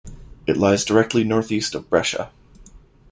[0.47, 2.31] It lies directly northeast of Brescia.